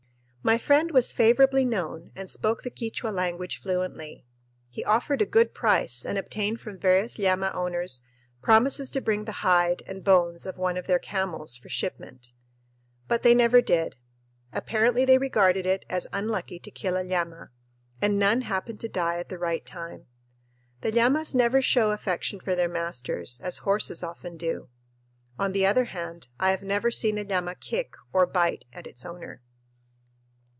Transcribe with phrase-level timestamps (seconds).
[0.43, 4.25] My friend was favorably known and spoke the Quichua language fluently.
[4.71, 8.01] He offered a good price and obtained from various llama owners
[8.41, 12.33] promises to bring the hide and bones of one of their "camels" for shipment;
[13.07, 13.97] but they never did.
[14.51, 17.51] Apparently they regarded it as unlucky to kill a llama,
[18.01, 20.07] and none happened to die at the right time.
[20.81, 24.69] The llamas never show affection for their masters, as horses often do.
[25.37, 29.05] On the other hand I have never seen a llama kick or bite at his
[29.05, 29.43] owner.